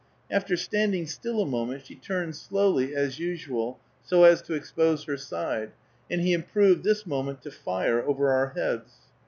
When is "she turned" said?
1.85-2.35